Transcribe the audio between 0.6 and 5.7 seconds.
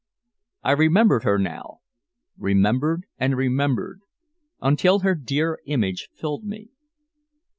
I remembered her now remembered and remembered until her dear